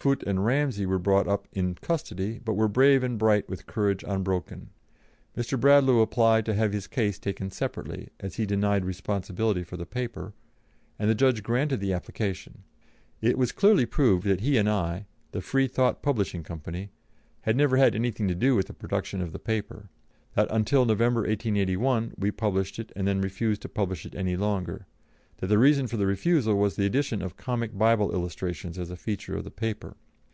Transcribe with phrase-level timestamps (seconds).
[0.00, 4.02] Foote and Ramsey were brought up in custody, but were brave and bright with courage
[4.08, 4.70] unbroken.
[5.36, 5.60] Mr.
[5.60, 10.32] Bradlaugh applied to have his case taken separately, as he denied responsibility for the paper,
[10.98, 12.64] and the judge granted the application;
[13.20, 16.90] it was clearly proved that he and I the "Freethought Publishing Company"
[17.42, 19.88] had never had anything to do with the production of the paper;
[20.34, 24.86] that until November, 1881, we published it, and then refused to publish it any longer;
[25.38, 28.96] that the reason for the refusal was the addition of comic Bible illustrations as a
[28.96, 29.96] feature of the paper.